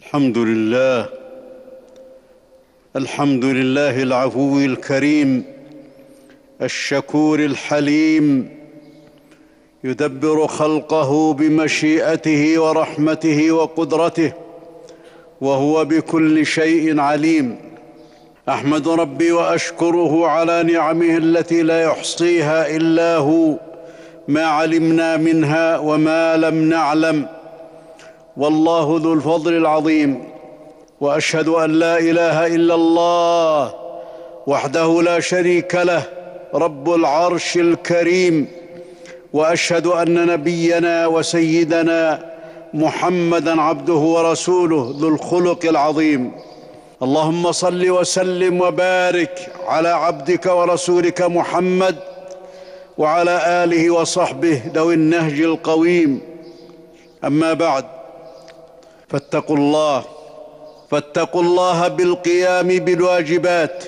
[0.00, 1.08] الحمد لله
[2.96, 5.44] الحمد لله العفو الكريم
[6.62, 8.48] الشكور الحليم
[9.84, 14.32] يدبر خلقه بمشيئته ورحمته وقدرته
[15.40, 17.56] وهو بكل شيء عليم.
[18.48, 23.58] أحمد ربي وأشكره على نعمه التي لا يحصيها إلا هو
[24.28, 27.39] ما علمنا منها وما لم نعلم.
[28.36, 30.24] والله ذو الفضل العظيم.
[31.00, 33.74] وأشهد أن لا إله إلا الله
[34.46, 36.02] وحده لا شريك له
[36.54, 38.46] رب العرش الكريم.
[39.32, 42.30] وأشهد أن نبينا وسيدنا
[42.74, 46.32] محمدا عبده ورسوله ذو الخلق العظيم.
[47.02, 51.96] اللهم صل وسلم وبارك على عبدك ورسولك محمد
[52.98, 56.20] وعلى آله وصحبه ذوي النهج القويم.
[57.24, 57.84] أما بعد
[59.10, 60.04] فاتقوا الله
[60.90, 63.84] فاتقوا الله بالقيام بالواجبات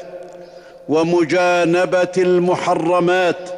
[0.89, 3.51] ومجانبة المحرمات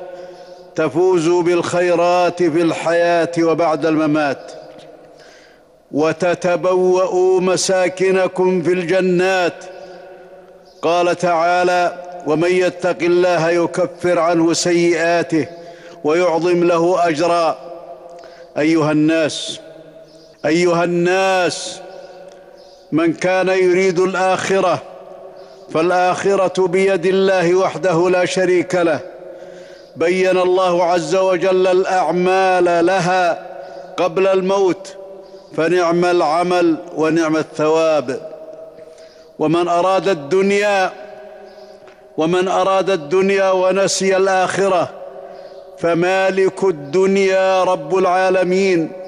[0.74, 4.52] تفوزوا بالخيرات في الحياة وبعد الممات
[5.92, 9.64] وتتبوأوا مساكنكم في الجنات.
[10.82, 15.46] قال تعالى ومن يتق الله يكفر عنه سيئاته
[16.04, 17.58] ويعظم له أجرا.
[18.58, 19.60] أيها الناس
[20.46, 21.80] أيها الناس
[22.92, 24.82] من كان يريد الآخرة
[25.72, 29.00] فالآخرة بيد الله وحده لا شريك له.
[29.96, 33.46] بين الله عز وجل الأعمال لها
[33.96, 34.96] قبل الموت
[35.56, 38.30] فنعم العمل ونعم الثواب.
[39.38, 40.92] ومن أراد الدنيا
[42.16, 44.90] ومن أراد الدنيا ونسي الآخرة
[45.78, 49.03] فمالك الدنيا رب العالمين.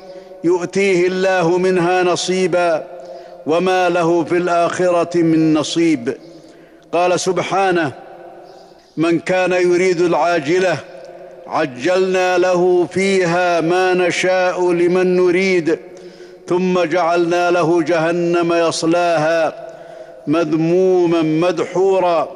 [0.47, 2.85] يؤتيه الله منها نصيبا
[3.47, 6.17] وما له في الآخرة من نصيب.
[6.93, 7.93] قال سبحانه
[8.97, 10.79] من كان يريد العاجلة
[11.47, 15.79] عجلنا له فيها ما نشاء لمن نريد
[16.49, 19.67] ثم جعلنا له جهنم يصلاها
[20.27, 22.29] مذموما مدحورا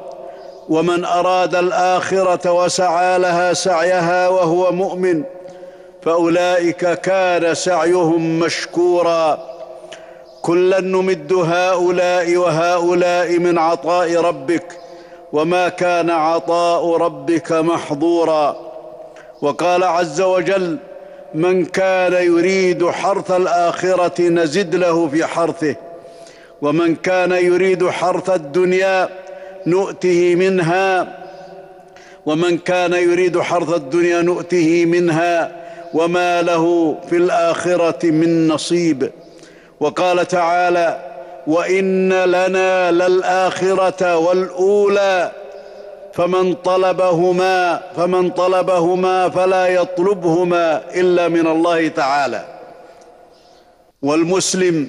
[0.69, 5.23] ومن أراد الآخرة وسعى لها سعيها وهو مؤمن
[6.01, 9.51] فأولئك كان سعيهم مشكورا.
[10.41, 14.77] كلا نمد هؤلاء وهؤلاء من عطاء ربك
[15.33, 18.71] وما كان عطاء ربك محظورا.
[19.41, 20.77] وقال عز وجل
[21.33, 25.75] من كان يريد حرث الآخرة نزد له في حرثه
[26.61, 29.09] ومن كان يريد حرث الدنيا
[29.67, 31.17] نؤته منها
[32.25, 35.60] ومن كان يريد حرث الدنيا نؤته منها.
[35.93, 39.11] وما له في الاخره من نصيب
[39.79, 40.99] وقال تعالى
[41.47, 45.31] وان لنا للاخره والاولى
[46.13, 52.45] فمن طلبهما فمن طلبهما فلا يطلبهما الا من الله تعالى
[54.01, 54.87] والمسلم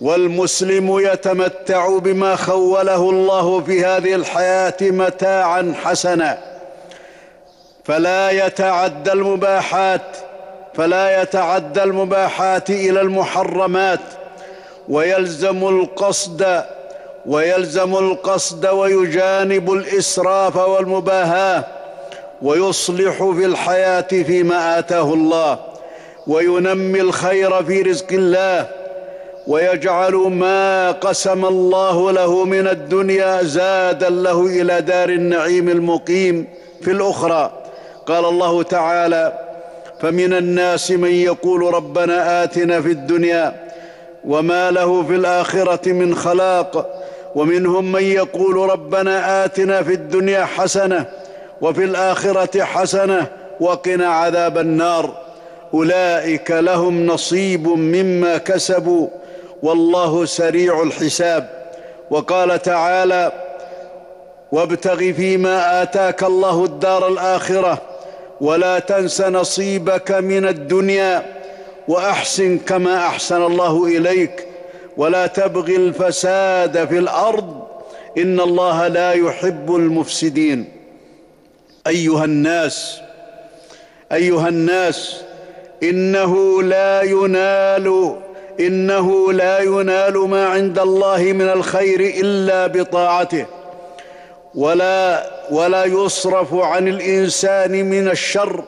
[0.00, 6.38] والمسلم يتمتع بما خوله الله في هذه الحياة متاعا حسنا
[7.88, 10.16] فلا يتعدى المباحات
[10.74, 14.00] فلا يتعدى المباحات إلى المحرمات.
[14.88, 16.62] ويلزم القصد
[17.26, 21.64] ويلزم القصد ويجانب الإسراف والمباهاة
[22.42, 25.58] ويصلح في الحياة فيما آتاه الله
[26.26, 28.66] وينمي الخير في رزق الله
[29.46, 36.46] ويجعل ما قسم الله له من الدنيا زادا له إلى دار النعيم المقيم
[36.82, 37.57] في الأخرى.
[38.08, 39.32] قال الله تعالى
[40.00, 43.54] فمن الناس من يقول ربنا آتنا في الدنيا
[44.24, 47.02] وما له في الآخرة من خلاق
[47.34, 51.04] ومنهم من يقول ربنا آتنا في الدنيا حسنة
[51.60, 53.26] وفي الآخرة حسنة
[53.60, 55.14] وقنا عذاب النار.
[55.74, 59.08] أولئك لهم نصيب مما كسبوا
[59.62, 61.48] والله سريع الحساب.
[62.10, 63.32] وقال تعالى
[64.52, 67.78] وابتغ فيما آتاك الله الدار الآخرة
[68.40, 71.38] ولا تنس نصيبك من الدنيا
[71.88, 74.46] وأحسن كما أحسن الله إليك
[74.96, 77.66] ولا تبغ الفساد في الأرض
[78.18, 80.64] إن الله لا يحب المفسدين.
[81.86, 83.00] أيها الناس
[84.12, 85.22] أيها الناس
[85.82, 88.16] إنه لا ينال
[88.60, 93.46] إنه لا ينال ما عند الله من الخير إلا بطاعته.
[94.54, 98.64] ولا ولا يصرف عن الإنسان من الشر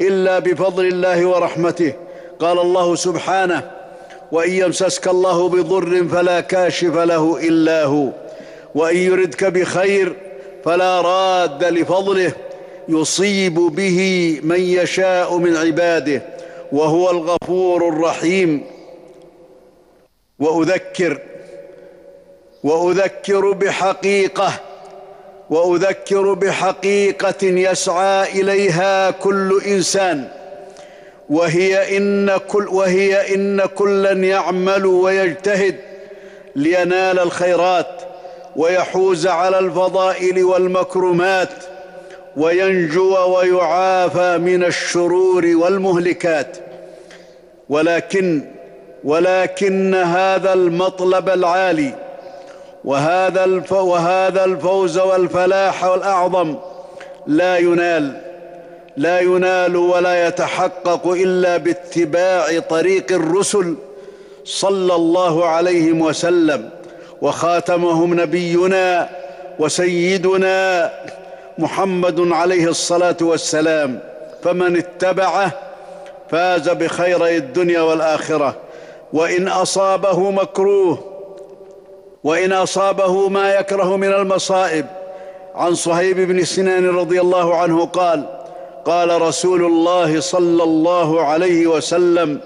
[0.00, 1.92] إلا بفضل الله ورحمته.
[2.38, 3.70] قال الله سبحانه
[4.32, 8.08] وإن يمسسك الله بضر فلا كاشف له إلا هو
[8.74, 10.16] وإن يردك بخير
[10.64, 12.32] فلا راد لفضله
[12.88, 16.22] يصيب به من يشاء من عباده
[16.72, 18.64] وهو الغفور الرحيم.
[20.38, 21.18] وأذكر
[22.64, 24.52] وأذكر بحقيقة
[25.52, 30.28] وأذكر بحقيقة يسعى إليها كل إنسان
[31.30, 35.76] وهي إن كل وهي إن كلا يعمل ويجتهد
[36.56, 38.02] لينال الخيرات
[38.56, 41.64] ويحوز على الفضائل والمكرمات
[42.36, 46.56] وينجو ويعافى من الشرور والمهلكات.
[47.68, 48.42] ولكن
[49.04, 51.94] ولكن هذا المطلب العالي
[52.84, 56.56] وهذا وهذا الفوز والفلاح الأعظم
[57.26, 58.20] لا ينال
[58.96, 63.74] لا ينال ولا يتحقق إلا باتباع طريق الرسل
[64.44, 66.70] صلى الله عليه وسلم.
[67.22, 69.08] وخاتمهم نبينا
[69.58, 70.90] وسيدنا
[71.58, 74.00] محمد عليه الصلاة والسلام.
[74.44, 75.52] فمن اتبعه
[76.30, 78.56] فاز بخيري الدنيا والآخرة.
[79.12, 81.11] وإن أصابه مكروه
[82.24, 84.86] وإن أصابه ما يكره من المصائب.
[85.54, 88.24] عن صهيب بن سنان رضي الله عنه قال
[88.84, 92.40] قال رسول الله صلى الله عليه وسلم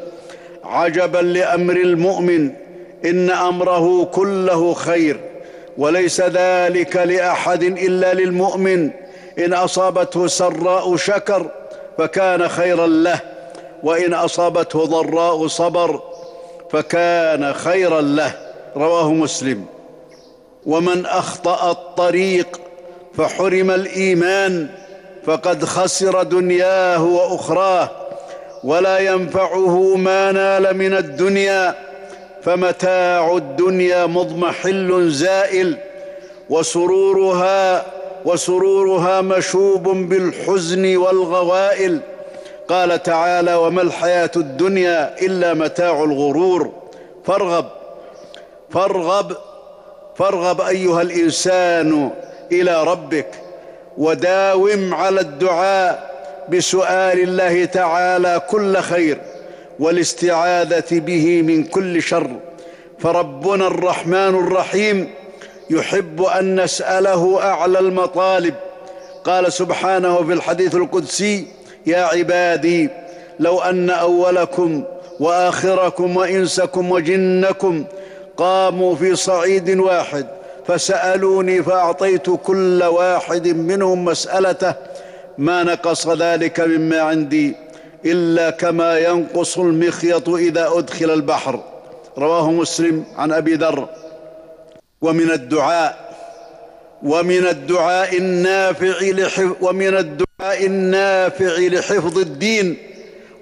[0.65, 2.51] عجبا لأمر المؤمن
[3.05, 5.21] إن أمره كله خير
[5.79, 8.91] وليس ذلك لأحد إلا للمؤمن.
[9.39, 11.47] إن أصابته سراء شكر
[11.99, 13.21] فكان خيرا له
[13.83, 16.01] وإن أصابته ضراء صبر
[16.71, 18.46] فكان خيرا له.
[18.77, 19.65] رواه مسلم.
[20.67, 22.61] ومن أخطأ الطريق
[23.17, 24.69] فحرم الإيمان
[25.27, 27.91] فقد خسر دنياه وأخراه
[28.65, 31.75] ولا ينفعه ما نال من الدنيا
[32.43, 35.77] فمتاع الدنيا مضمحل زائل
[36.51, 37.87] وسرورها
[38.25, 42.01] وسرورها مشوب بالحزن والغوائل.
[42.69, 46.73] قال تعالى وما الحياة الدنيا إلا متاع الغرور.
[47.25, 47.67] فارغب.
[48.71, 49.33] فارغب
[50.17, 52.11] فارغب أيها الإنسان
[52.53, 53.31] إلى ربك
[53.99, 56.17] وداوم على الدعاء
[56.49, 59.19] بسؤال الله تعالى كل خير
[59.79, 62.31] والاستعاذة به من كل شر.
[62.99, 65.11] فربنا الرحمن الرحيم
[65.71, 68.55] يحب أن نسأله أعلى المطالب.
[69.25, 71.47] قال سبحانه في الحديث القدسي
[71.87, 72.91] يا عبادي
[73.41, 74.85] لو أن أولكم
[75.21, 77.85] وآخركم وإنسكم وجنكم
[78.37, 80.27] قاموا في صعيد واحد
[80.67, 84.75] فسألوني فأعطيت كل واحد منهم مسألته
[85.39, 87.55] ما نقص ذلك مما عندي
[88.05, 91.61] إلا كما ينقص المخيط إذا أدخل البحر.
[92.19, 93.89] رواه مسلم عن أبي ذر.
[95.01, 96.07] ومن الدعاء
[97.03, 102.77] ومن الدعاء النافع لحفظ ومن الدعاء النافع لحفظ الدين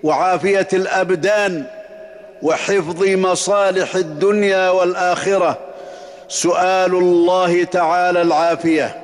[0.03, 1.67] وعافية الأبدان.
[2.45, 5.59] وحفظ مصالح الدنيا والآخرة.
[6.29, 9.01] سؤال الله تعالى العافية.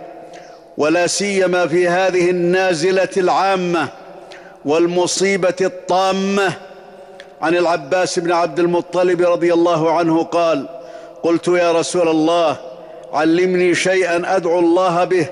[0.77, 3.89] ولا سيما في هذه النازلة العامة
[4.65, 6.53] والمصيبة الطامة.
[7.43, 10.69] عن العباس بن عبد المطلب رضي الله عنه قال
[11.23, 12.57] قلت يا رسول الله
[13.13, 15.27] علمني شيئا أدعو الله به.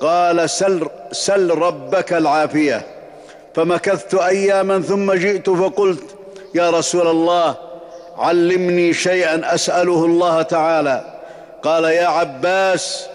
[0.00, 2.86] قال سل, سل ربك العافية.
[3.54, 6.15] فمكثت اياما ثم جئت فقلت
[6.54, 7.54] يا رسول الله
[8.18, 11.04] علمني شيئا أسأله الله تعالى.
[11.62, 13.06] قال يا عباس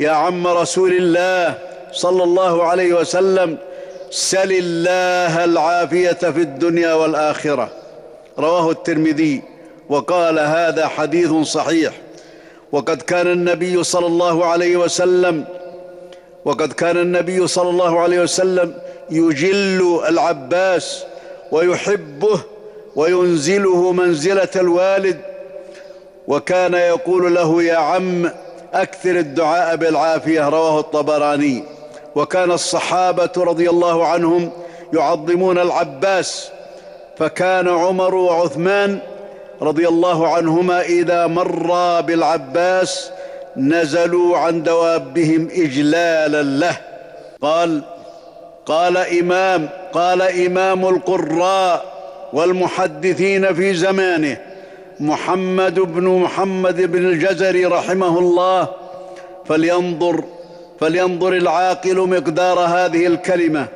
[0.00, 1.54] يا عم رسول الله
[1.92, 3.58] صلى الله عليه وسلم
[4.10, 7.68] سل الله العافية في الدنيا والآخرة.
[8.38, 9.42] رواه الترمذي
[9.88, 11.92] وقال هذا حديث صحيح.
[12.72, 15.44] وقد كان النبي صلى الله عليه وسلم
[16.44, 18.74] وقد كان النبي صلى الله عليه وسلم
[19.10, 21.04] يجل العباس
[21.52, 22.40] ويحبه
[22.96, 25.20] وينزله منزلة الوالد
[26.28, 28.30] وكان يقول له يا عم
[28.74, 31.64] أكثر الدعاء بالعافية رواه الطبراني.
[32.14, 34.50] وكان الصحابة رضي الله عنهم
[34.92, 36.48] يعظمون العباس
[37.18, 38.98] فكان عمر وعثمان
[39.62, 43.10] رضي الله عنهما إذا مرا بالعباس
[43.56, 46.76] نزلوا عن دوابهم إجلالا له.
[47.42, 47.82] قال
[48.66, 51.95] قال إمام قال إمام القراء
[52.32, 54.36] والمحدثين في زمانه.
[55.00, 58.68] محمد بن محمد بن الجزري رحمه الله.
[59.44, 60.24] فلينظر
[60.80, 63.66] فلينظر العاقل مقدار هذه الكلمة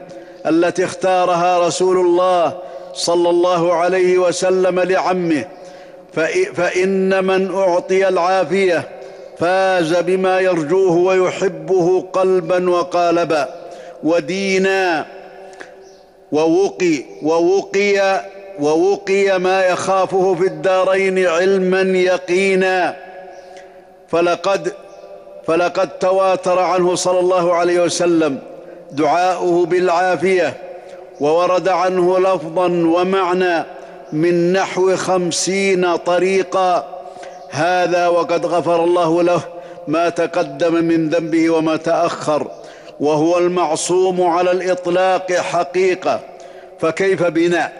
[0.47, 2.59] التي اختارها رسول الله
[2.95, 5.45] صلى الله عليه وسلم لعمه.
[6.54, 8.88] فإن من أعطي العافية
[9.38, 13.49] فاز بما يرجوه ويحبه قلبا وقالبا
[14.02, 15.07] ودينا
[16.33, 18.21] ووقي ووقي
[18.61, 22.97] ووقي ما يخافه في الدارين علما يقينا.
[24.09, 24.73] فلقد
[25.47, 28.38] فلقد تواتر عنه صلى الله عليه وسلم
[28.93, 30.57] دعاؤه بالعافية
[31.21, 33.64] وورد عنه لفظا ومعنى
[34.12, 37.00] من نحو خمسين طريقا.
[37.50, 39.40] هذا وقد غفر الله له
[39.88, 42.47] ما تقدم من ذنبه وما تأخر
[43.00, 46.21] وهو المعصوم على الإطلاق حقيقة.
[46.81, 47.79] فكيف بنا؟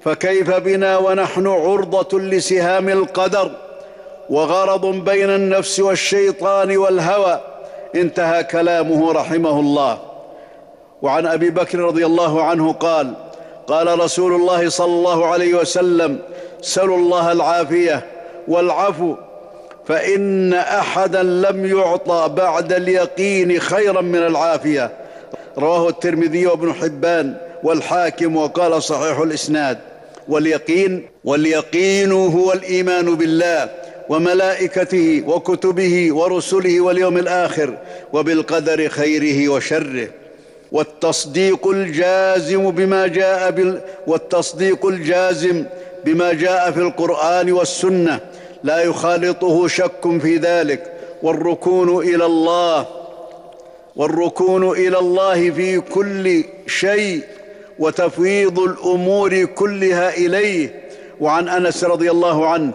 [0.00, 3.50] فكيف بنا ونحن عرضة لسهام القدر
[4.30, 7.40] وغرض بين النفس والشيطان والهوى؟
[7.94, 9.98] انتهى كلامه رحمه الله.
[11.02, 13.14] وعن أبي بكر رضي الله عنه قال
[13.66, 16.18] قال رسول الله صلى الله عليه وسلم
[16.60, 18.06] سلوا الله العافية
[18.48, 19.14] والعفو
[19.86, 24.90] فإن أحدا لم يعطى بعد اليقين خيرا من العافية.
[25.58, 27.47] رواه الترمذي وابن حبان.
[27.62, 29.78] والحاكم وقال صحيح الإسناد
[30.28, 33.70] واليقين واليقين هو الإيمان بالله
[34.08, 37.78] وملائكته وكتبه ورسله واليوم الآخر
[38.12, 40.08] وبالقدر خيره وشره.
[40.72, 45.64] والتصديق الجازم بما جاء بال والتصديق الجازم
[46.04, 48.20] بما جاء في القرآن والسنة.
[48.64, 50.92] لا يخالطه شك في ذلك.
[51.22, 52.86] والركون إلى الله
[53.96, 57.22] والركون إلى الله في كل شيء
[57.78, 60.88] وتفويض الأمور كلها إليه.
[61.20, 62.72] وعن أنس رضي الله عنه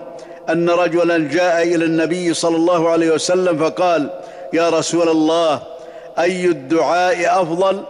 [0.49, 4.09] أن رجلا جاء إلى النبي صلى الله عليه وسلم فقال
[4.53, 5.61] يا رسول الله
[6.19, 7.83] أي الدعاء أفضل?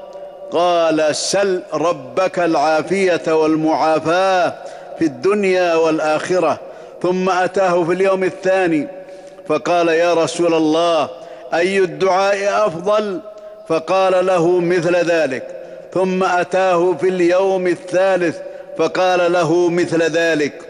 [0.52, 4.54] قال سل ربك العافية والمعافاة
[5.00, 6.60] في الدنيا والآخرة.
[7.02, 8.88] ثم أتاه في اليوم الثاني
[9.48, 11.10] فقال يا رسول الله
[11.54, 13.20] أي الدعاء أفضل؟
[13.68, 15.53] فقال له مثل ذلك.
[15.94, 18.38] ثم أتاه في اليوم الثالث
[18.78, 20.62] فقال له مثل ذلك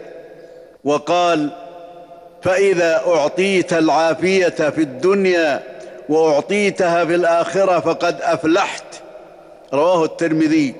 [0.84, 1.50] وقال
[2.42, 5.62] فإذا أعطيت العافية في الدنيا
[6.08, 8.84] وأعطيتها في الآخرة فقد أفلحت.
[9.72, 10.74] رواه الترمذي.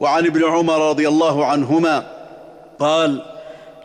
[0.00, 2.04] وعن ابن عمر رضي الله عنهما
[2.78, 3.22] قال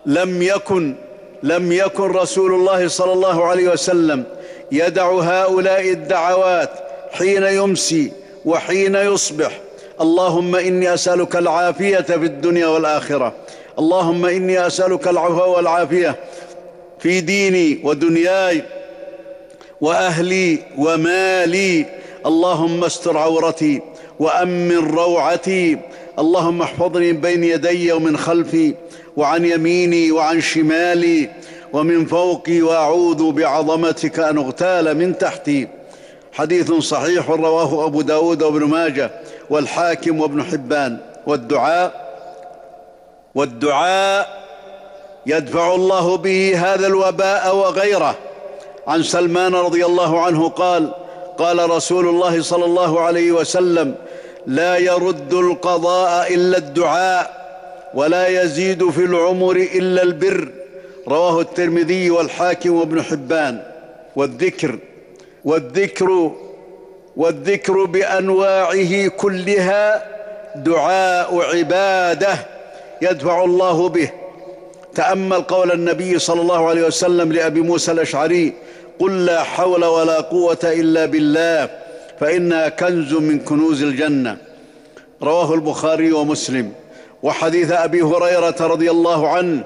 [0.05, 0.96] لم يكن
[1.43, 4.24] لم يكن رسول الله صلى الله عليه وسلم
[4.72, 6.69] يدع هؤلاء الدعوات
[7.12, 8.12] حين يمسي
[8.46, 9.51] وحين يصبح
[10.01, 13.34] اللهم إني أسألك العافية في الدنيا والآخرة.
[13.79, 16.15] اللهم إني أسألك العفو والعافية
[17.00, 18.63] في ديني ودنياي
[19.82, 21.86] وأهلي ومالي.
[22.25, 23.82] اللهم استر عورتي
[24.20, 25.77] وأمن روعتي.
[26.20, 28.74] اللهم احفظني من بين يدي ومن خلفي
[29.18, 31.29] وعن يميني وعن شمالي.
[31.74, 35.68] ومن فوقي وأعوذ بعظمتك أن أغتال من تحتي.
[36.32, 39.12] حديث صحيح رواه أبو داود وابن ماجه.
[39.50, 42.10] والحاكم وابن حبان والدعاء
[43.36, 44.39] والدعاء
[45.25, 48.15] يدفع الله به هذا الوباء وغيره.
[48.88, 50.91] عن سلمان رضي الله عنه قال
[51.38, 53.96] قال رسول الله صلى الله عليه وسلم
[54.46, 57.39] لا يرد القضاء إلا الدعاء
[57.94, 60.51] ولا يزيد في العمر إلا البر.
[61.08, 63.63] رواه الترمذي والحاكم وابن حبان.
[64.15, 64.79] والذكر
[65.46, 66.32] والذكر
[67.20, 70.06] والذكر بأنواعه كلها
[70.56, 72.34] دعاء عبادة
[73.02, 74.10] يدفع الله به.
[74.96, 78.54] تأمل قول النبي صلى الله عليه وسلم لأبي موسى الأشعري
[79.00, 81.70] قل لا حول ولا قوة إلا بالله
[82.20, 84.38] فانها كنز من كنوز الجنة.
[85.24, 86.72] رواه البخاري ومسلم.
[87.24, 89.64] وحديث أبي هريرة رضي الله عنه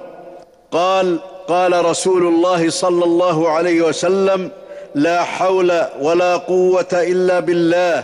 [0.72, 4.52] قال قال رسول الله صلى الله عليه وسلم
[4.96, 8.04] لا حول ولا قوة إلا بالله.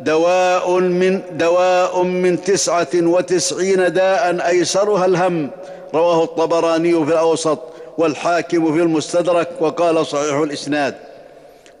[0.00, 5.50] دواء من دواء من تسعة وتسعين داء أيسرها الهم.
[5.94, 7.58] رواه الطبراني في الأوسط
[7.98, 10.94] والحاكم في المستدرك وقال صحيح الإسناد.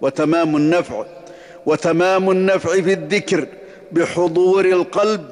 [0.00, 1.04] وتمام النفع
[1.66, 3.46] وتمام النفع في الذكر
[3.92, 5.24] بحضور القلب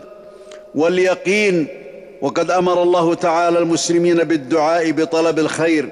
[0.74, 1.68] واليقين.
[2.22, 5.88] وقد أمر الله تعالى المسلمين بالدعاء بطلب الخير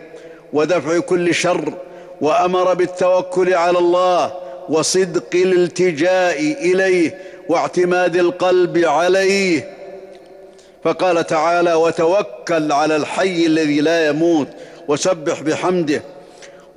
[0.52, 1.72] ودفع كل شر.
[2.20, 4.32] وأمر بالتوكل على الله
[4.68, 9.76] وصدق الالتجاء إليه واعتماد القلب عليه.
[10.84, 14.48] فقال تعالى وتوكل على الحي الذي لا يموت
[14.88, 16.02] وسبح بحمده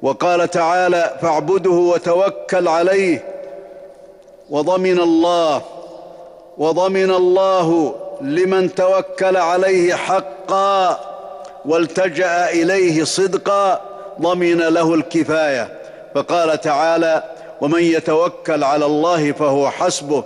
[0.02, 3.24] وقال تعالى فاعبده وتوكل عليه
[4.50, 5.62] وضمن الله
[6.58, 11.00] وضمن الله لمن توكل عليه حقا
[11.66, 13.82] والتجأ إليه صدقا.
[14.22, 15.80] ضمن له الكفاية.
[16.16, 17.24] فقال تعالى
[17.62, 20.24] ومن يتوكل على الله فهو حسبه.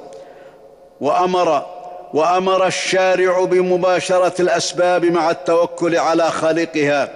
[1.01, 1.65] وأمر
[2.13, 7.09] وأمر الشارع بمباشرة الأسباب مع التوكل على خالقها.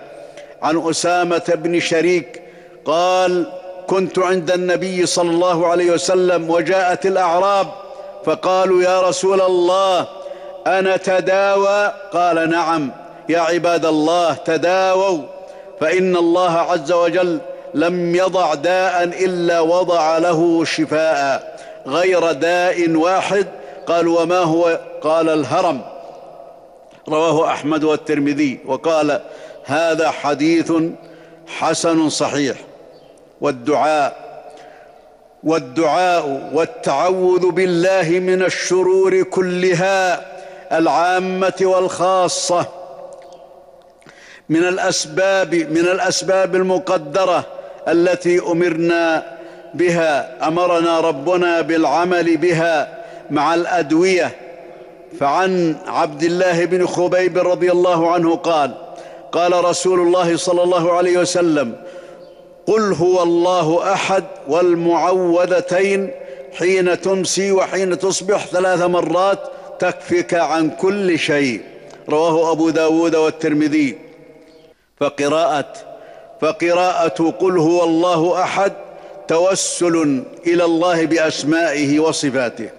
[0.61, 2.41] عن أسامة بن شريك
[2.85, 3.51] قال
[3.87, 7.67] كنت عند النبي صلى الله عليه وسلم وجاءت الأعراب
[8.25, 10.07] فقالوا يا رسول الله
[10.67, 12.91] أنا تداوى؟ قال نعم
[13.29, 15.21] يا عباد الله تداووا.
[15.81, 17.39] فإن الله عز وجل
[17.73, 23.47] لم يضع داء إلا وضع له شفاء غير داء واحد.
[23.87, 25.81] قال وما هو؟ قال الهرم.
[27.09, 28.59] رواه أحمد والترمذي.
[28.65, 29.21] وقال
[29.65, 30.73] هذا حديث
[31.47, 32.57] حسن صحيح.
[33.41, 34.31] والدعاء
[35.43, 40.25] والدعاء والتعوذ بالله من الشرور كلها
[40.77, 42.80] العامة والخاصة
[44.51, 47.43] من الأسباب من الأسباب المقدرة
[47.87, 49.23] التي أمرنا
[49.73, 54.31] بها أمرنا ربنا بالعمل بها مع الأدوية.
[55.19, 58.71] فعن عبد الله بن خبيب رضي الله عنه قال
[59.31, 61.75] قال رسول الله صلى الله عليه وسلم
[62.67, 66.09] قل هو الله أحد والمعوذتين
[66.53, 69.39] حين تمسي وحين تصبح ثلاث مرات
[69.79, 71.61] تكفك عن كل شيء
[72.09, 74.10] رواه أبو داود والترمذي.
[75.01, 75.73] فقراءة.
[76.41, 78.73] فقراءة قل هو الله أحد
[79.27, 82.69] توسل إلى الله بأسمائه وصفاته.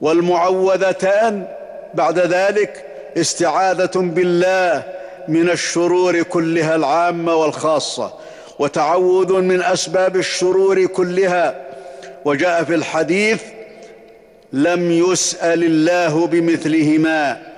[0.00, 1.46] والمعوذتان
[1.94, 2.84] بعد ذلك
[3.16, 4.82] استعاذة بالله
[5.28, 8.12] من الشرور كلها العامة والخاصة
[8.58, 11.54] وتعوذ من أسباب الشرور كلها.
[12.24, 13.42] وجاء في الحديث
[14.52, 17.53] لم يسأل الله بمثلهما.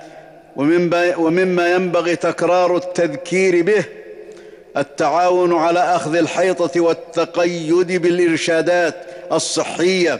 [0.57, 3.83] ومما ينبغي تكرار التذكير به
[4.77, 8.95] التعاون على أخذ الحيطة والتقيد بالإرشادات
[9.31, 10.19] الصحية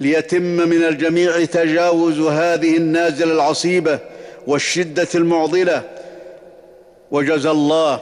[0.00, 3.98] ليتم من الجميع تجاوز هذه النازلة العصيبة
[4.46, 5.82] والشدة المعضلة.
[7.10, 8.00] وجزى الله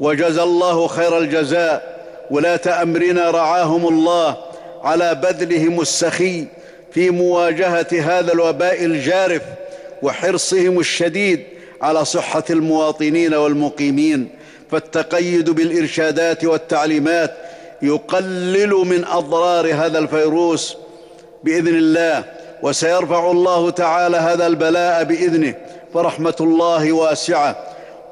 [0.00, 1.96] وجزى الله خير الجزاء.
[2.30, 4.36] ولاه امرنا رعاهم الله
[4.82, 6.46] على بذلهم السخي
[6.92, 9.42] في مواجهة هذا الوباء الجارف.
[10.06, 11.42] وحرصهم الشديد
[11.82, 14.28] على صحة المواطنين والمقيمين
[14.70, 17.36] فالتقيد بالإرشادات والتعليمات
[17.82, 20.76] يقلل من أضرار هذا الفيروس
[21.44, 22.24] بإذن الله
[22.62, 25.54] وسيرفع الله تعالى هذا البلاء بإذنه
[25.94, 27.56] فرحمة الله واسعة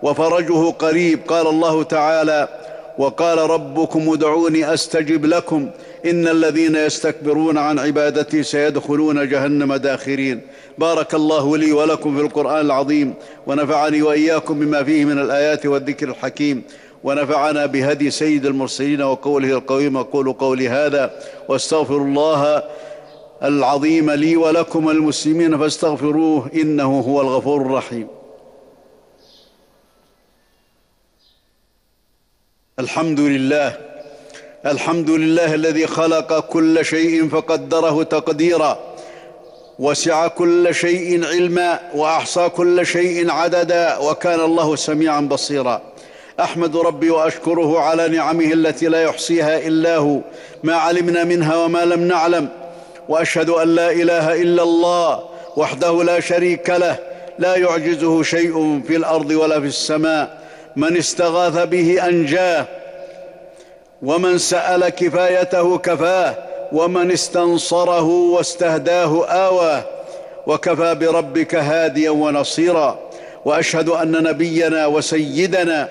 [0.02, 2.48] وفرجه قريب قال الله تعالى
[2.98, 5.70] وقال ربكم ادعوني أستجب لكم
[6.04, 10.40] إن الذين يستكبرون عن عبادتي سيدخلون جهنم داخرين.
[10.78, 13.14] بارك الله لي ولكم في القرآن العظيم
[13.46, 16.62] ونفعني وإياكم بما فيه من الآيات والذكر الحكيم.
[17.04, 22.62] ونفعنا بهدي سيد المرسلين وقوله القويم أقول قولي هذا واستغفر الله
[23.42, 28.08] العظيم لي ولكم المسلمين فاستغفروه إنه هو الغفور الرحيم.
[32.78, 33.93] الحمد لله
[34.66, 38.78] الحمد لله الذي خلق كل شيء فقدره تقديرا
[39.78, 45.82] وسع كل شيء علما وأحصى كل شيء عددا وكان الله سميعا بصيرا.
[46.40, 50.20] أحمد ربي وأشكره على نعمه التي لا يحصيها إلا هو
[50.62, 52.48] ما علمنا منها وما لم نعلم
[53.08, 55.24] وأشهد أن لا إله إلا الله
[55.56, 56.98] وحده لا شريك له
[57.38, 60.38] لا يعجزه شيء في الأرض ولا في السماء
[60.76, 62.66] من استغاث به أنجاه
[64.04, 66.34] ومن سأل كفايته كفاه
[66.72, 69.82] ومن استنصره واستهداه اواه
[70.46, 72.98] وكفى بربك هاديا ونصيرا.
[73.44, 75.88] وأشهد أن نبينا وسيدنا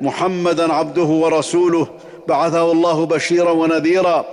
[0.00, 1.86] محمدا عبده ورسوله.
[2.28, 4.24] بعثه الله بشيرا ونذيرا.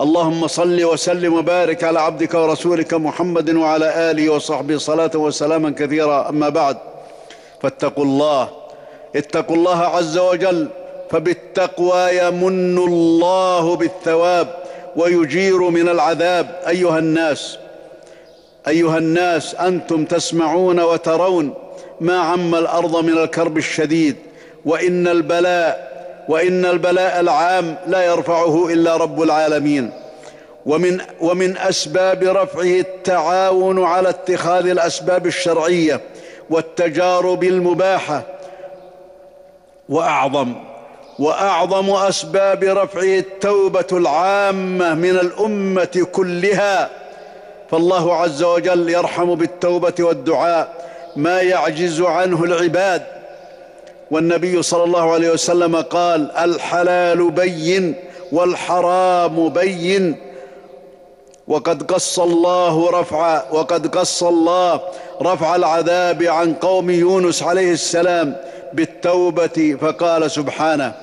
[0.00, 6.28] اللهم صل وسلم وبارك على عبدك ورسولك محمد وعلى آله وصحبه صلاة وسلاما كثيرا.
[6.28, 6.76] أما بعد
[7.62, 8.48] فاتقوا الله.
[9.16, 10.68] اتقوا الله عز وجل.
[11.10, 14.48] فبالتقوى يمن الله بالثواب
[14.96, 16.60] ويجير من العذاب.
[16.68, 17.58] أيها الناس
[18.68, 21.54] أيها الناس أنتم تسمعون وترون
[22.00, 24.16] ما عم الأرض من الكرب الشديد
[24.64, 25.88] وإن البلاء
[26.28, 29.90] وإن البلاء العام لا يرفعه إلا رب العالمين.
[30.66, 36.00] ومن ومن أسباب رفعه التعاون على اتخاذ الأسباب الشرعية
[36.50, 38.22] والتجارب المباحة
[39.88, 40.54] وأعظم
[41.18, 46.90] وأعظم أسباب رفعه التوبة العامة من الأمة كلها.
[47.70, 53.02] فالله عز وجل يرحم بالتوبة والدعاء ما يعجز عنه العباد.
[54.10, 57.94] والنبي صلى الله عليه وسلم قال الحلال بين
[58.32, 60.16] والحرام بين
[61.48, 64.80] وقد قص الله رفع وقد قص الله
[65.22, 68.36] رفع العذاب عن قوم يونس عليه السلام
[68.72, 70.94] بالتوبة فقال سبحانه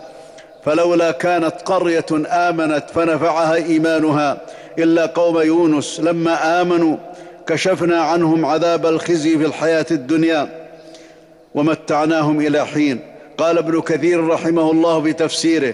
[0.65, 4.41] فلولا كانت قرية آمنت فنفعها إيمانها
[4.80, 6.97] إلا قوم يونس لما آمنوا
[7.47, 10.49] كشفنا عنهم عذاب الخزي في الحياة الدنيا
[11.56, 12.99] ومتعناهم إلى حين.
[13.38, 15.73] قال ابن كثير رحمه الله في تفسيره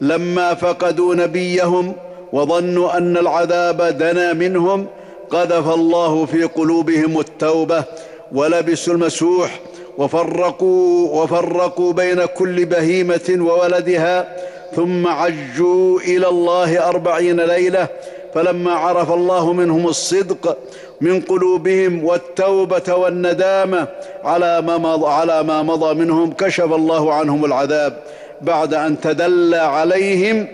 [0.00, 1.94] لما فقدوا نبيهم
[2.32, 4.86] وظنوا أن العذاب دنا منهم
[5.30, 7.84] قذف الله في قلوبهم التوبة
[8.32, 9.60] ولبسوا المسوح
[10.00, 14.36] وفرقوا وفرقوا بين كل بهيمة وولدها
[14.76, 17.88] ثم عجوا إلى الله أربعين ليلة
[18.34, 20.58] فلما عرف الله منهم الصدق
[21.00, 23.88] من قلوبهم والتوبة والندامة
[24.24, 27.98] على ما مضى, على ما مضى منهم كشف الله عنهم العذاب
[28.40, 30.46] بعد أن تدلى عليهم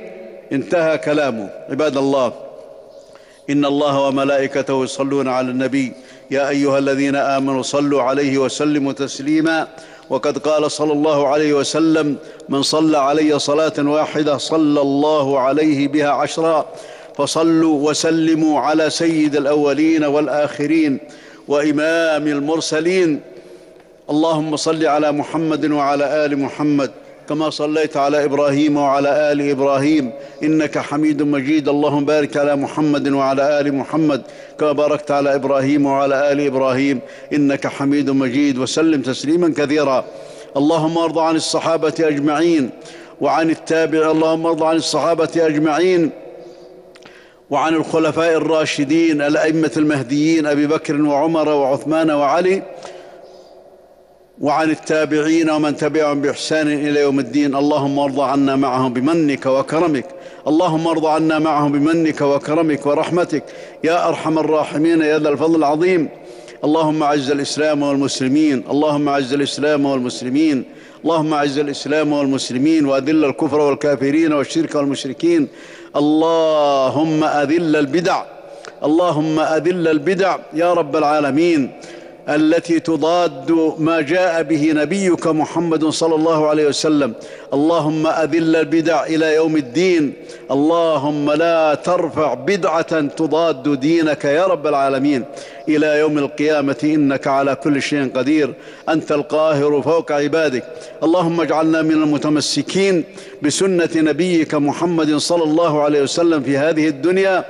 [0.52, 1.48] انتهى كلامه.
[1.70, 2.32] عباد الله
[3.50, 5.92] إن الله وملائكته يصلون على النبي
[6.31, 9.69] يا أيها الذين آمنوا صلوا عليه وسلموا تسليما.
[10.11, 12.17] وقد قال صلى الله عليه وسلم
[12.49, 16.67] من صلى علي صلاة واحدة صلى الله عليه بها عشرا.
[17.17, 20.99] فصلوا وسلموا على سيد الأولين والآخرين
[21.49, 23.21] وإمام المرسلين.
[24.11, 26.91] اللهم صل على محمد وعلى آل محمد.
[27.29, 30.11] كما صليت على إبراهيم وعلى آل إبراهيم.
[30.43, 31.69] إنك حميد مجيد.
[31.69, 34.23] اللهم بارك على محمد وعلى آل محمد
[34.61, 37.01] كما باركت على إبراهيم وعلى آل إبراهيم.
[37.33, 38.59] إنك حميد مجيد.
[38.59, 40.05] وسلم تسليما كثيرا.
[40.57, 42.71] اللهم ارض عن الصحابة أجمعين
[43.21, 44.11] وعن التابع.
[44.11, 46.11] اللهم ارض عن الصحابة أجمعين
[47.51, 52.62] وعن الخلفاء الراشدين الأئمة المهديين أبي بكر وعمر وعثمان وعلي.
[54.40, 57.57] وعن التابعين ومن تبعهم بإحسان إلى يوم الدين.
[57.57, 60.07] اللهم ارض عنا معهم بمنك وكرمك.
[60.49, 63.44] اللهم ارض عنا معهم بمنك وكرمك ورحمتك.
[63.85, 66.09] يا أرحم الراحمين يا ذا الفضل العظيم.
[66.64, 68.64] اللهم أعز الإسلام والمسلمين.
[68.70, 70.64] اللهم أعز الإسلام والمسلمين.
[71.05, 72.87] اللهم أعز الإسلام والمسلمين.
[72.87, 75.49] وأذل الكفر والكافرين والشرك والمشركين.
[75.96, 78.22] اللهم أذل البدع.
[78.85, 80.37] اللهم أذل البدع.
[80.55, 81.70] يا رب العالمين.
[82.29, 87.15] التي تضاد ما جاء به نبيك محمد صلى الله عليه وسلم.
[87.55, 90.12] اللهم أذل البدع إلى يوم الدين.
[90.51, 95.25] اللهم لا ترفع بدعة تضاد دينك يا رب العالمين.
[95.69, 98.55] إلى يوم القيامة إنك على كل شيء قدير.
[98.89, 100.65] أنت القاهر فوق عبادك.
[101.03, 103.05] اللهم اجعلنا من المتمسكين
[103.43, 107.45] بسنة نبيك محمد صلى الله عليه وسلم في هذه الدنيا.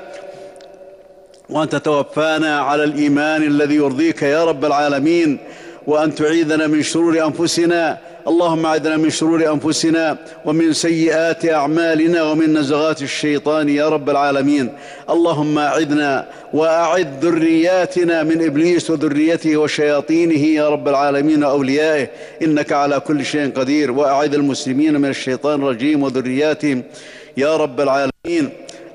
[1.51, 5.39] وأن تتوفانا على الإيمان الذي يرضيك يا رب العالمين
[5.87, 13.03] وأن تعيذنا من شرور أنفسنا اللهم أعذنا من شرور أنفسنا ومن سيئات أعمالنا ومن نزغات
[13.03, 14.73] الشيطان يا رب العالمين.
[15.11, 22.09] اللهم أعذنا وأعذ ذرياتنا من إبليس وذريته وشياطينه يا رب العالمين وأوليائه
[22.43, 23.91] إنك على كل شيء قدير.
[23.91, 26.83] وأعذ المسلمين من الشيطان الرجيم وذرياتهم
[27.37, 28.51] يا رب العالمين.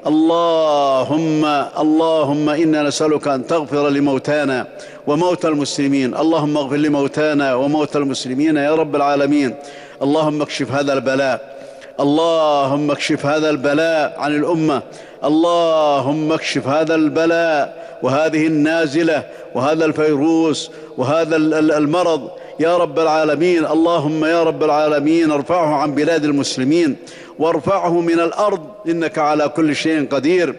[0.08, 1.46] اللهم
[1.80, 4.68] اللهم إنا نسألك أن تغفر لموتانا
[5.08, 6.16] وموتى المسلمين.
[6.16, 9.56] اللهم اغفر لموتانا وموتى المسلمين يا رب العالمين.
[10.02, 11.62] اللهم اكشف هذا البلاء.
[12.00, 14.82] اللهم اكشف هذا البلاء عن الأمة.
[15.24, 17.62] اللهم اكشف هذا البلاء
[18.04, 19.24] وهذه النازلة
[19.56, 21.36] وهذا الفيروس وهذا
[21.78, 22.30] المرض.
[22.60, 26.96] يا رب العالمين اللهم يا رب العالمين ارفعه عن بلاد المسلمين.
[27.42, 28.62] وارفعه من الأرض.
[28.90, 30.56] إنك على كل شيء قدير.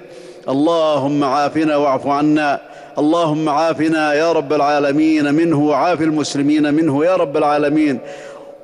[0.49, 2.61] اللهم عافنا واعف عنا.
[2.99, 5.35] اللهم عافنا يا رب العالمين.
[5.35, 6.75] منه وعاف المسلمين.
[6.75, 7.99] منه يا رب العالمين.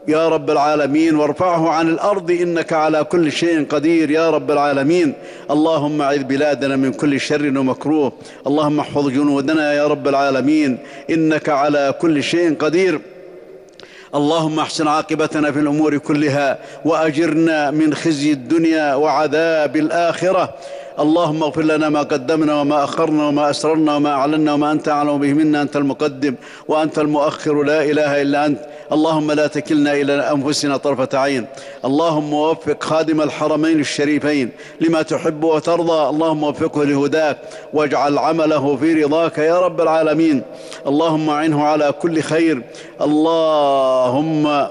[0.09, 1.14] يا رب العالمين.
[1.14, 2.31] وارفعه عن الأرض.
[2.31, 5.14] إنك على كل شيء قدير يا رب العالمين.
[5.50, 8.12] اللهم أعذ بلادنا من كل شر ومكروه.
[8.46, 10.78] اللهم احفظ جنودنا يا رب العالمين.
[11.11, 13.00] إنك على كل شيء قدير.
[14.14, 20.55] اللهم احسن عاقبتنا في الأمور كلها وأجرنا من خزي الدنيا وعذاب الآخرة.
[20.99, 25.33] اللهم اغفر لنا ما قدمنا وما أخرنا وما أسررنا وما أعلنا وما أنت أعلم به
[25.33, 26.35] منا أنت المقدم
[26.68, 27.62] وأنت المؤخر.
[27.62, 28.59] لا إله إلا أنت.
[28.92, 31.46] اللهم لا تكلنا إلى أنفسنا طرفة عين.
[31.85, 36.09] اللهم وفق خادم الحرمين الشريفين لما تحب وترضى.
[36.09, 37.38] اللهم وفقه لهداك
[37.72, 40.42] واجعل عمله في رضاك يا رب العالمين.
[40.87, 42.62] اللهم أعنه على كل خير.
[43.01, 44.68] اللهم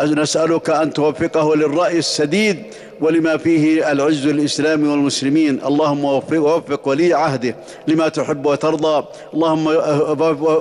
[0.00, 2.64] نسألك أن توفقه للرأي السديد
[3.00, 5.60] ولما فيه العز للإسلام والمسلمين.
[5.66, 7.56] اللهم وفق, وفق ولي عهده
[7.88, 9.04] لما تحب وترضى.
[9.34, 9.68] اللهم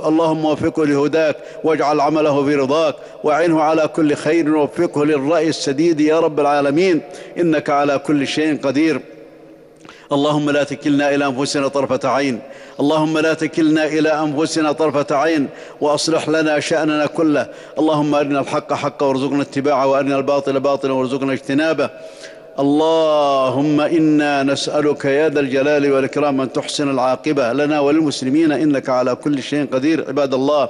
[0.08, 6.20] اللهم وفقه لهداك واجعل عمله في رضاك واعنه على كل خير ووفقه للرأي السديد يا
[6.20, 7.02] رب العالمين.
[7.38, 9.02] إنك على كل شيء قدير.
[10.12, 12.40] اللهم لا تكلنا إلى أنفسنا طرفة عين.
[12.80, 15.48] اللهم لا تكلنا إلى أنفسنا طرفة عين
[15.82, 17.48] وأصلح لنا شأننا كله.
[17.80, 21.90] اللهم أرنا الحق حقا وارزقنا اتباعه وأرنا الباطل باطلا وارزقنا اجتنابه.
[22.60, 29.42] اللهم إنا نسألك يا ذا الجلال والإكرام أن تحسن العاقبة لنا وللمسلمين إنك على كل
[29.42, 30.70] شيء قدير عباد الله.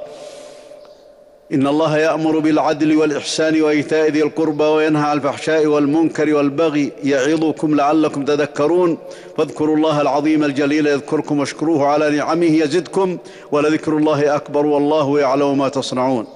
[1.53, 8.25] إن الله يأمر بالعدل والإحسان وإيتاء ذي القربى وينهى عن الفحشاء والمنكر والبغي يعظكم لعلكم
[8.25, 8.97] تذكرون.
[9.37, 13.17] فاذكروا الله العظيم الجليل يذكركم واشكروه على نعمه يزدكم
[13.51, 16.27] ولذكر الله أكبر والله يعلم ما تصنعون.